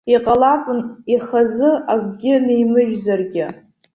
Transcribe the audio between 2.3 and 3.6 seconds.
нимыжьзаргьы.